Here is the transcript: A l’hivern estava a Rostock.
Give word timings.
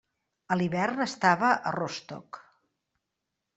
A 0.53 0.55
l’hivern 0.61 1.03
estava 1.05 1.53
a 1.71 1.75
Rostock. 1.77 2.43